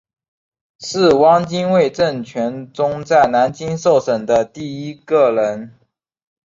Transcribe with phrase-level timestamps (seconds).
[0.79, 5.77] 是汪精卫政权中在南京受审的第一个人。